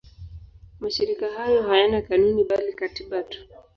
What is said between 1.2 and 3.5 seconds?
hayo hayana kanuni bali katiba tu.